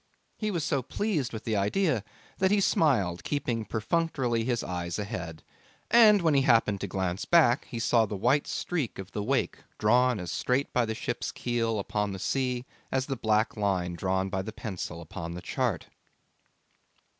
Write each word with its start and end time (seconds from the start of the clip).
He 0.35 0.49
was 0.49 0.63
so 0.63 0.81
pleased 0.81 1.31
with 1.31 1.43
the 1.43 1.55
idea 1.55 2.03
that 2.39 2.49
he 2.49 2.59
smiled, 2.59 3.23
keeping 3.23 3.65
perfunctorily 3.65 4.43
his 4.43 4.63
eyes 4.63 4.97
ahead; 4.97 5.43
and 5.91 6.23
when 6.23 6.33
he 6.33 6.41
happened 6.41 6.81
to 6.81 6.87
glance 6.87 7.23
back 7.25 7.65
he 7.69 7.77
saw 7.77 8.07
the 8.07 8.15
white 8.17 8.47
streak 8.47 8.97
of 8.97 9.11
the 9.11 9.21
wake 9.21 9.59
drawn 9.77 10.19
as 10.19 10.31
straight 10.31 10.73
by 10.73 10.85
the 10.87 10.95
ship's 10.95 11.31
keel 11.31 11.77
upon 11.77 12.13
the 12.13 12.17
sea 12.17 12.65
as 12.91 13.05
the 13.05 13.15
black 13.15 13.55
line 13.55 13.93
drawn 13.93 14.27
by 14.27 14.41
the 14.41 14.51
pencil 14.51 15.01
upon 15.01 15.35
the 15.35 15.39
chart. 15.43 15.85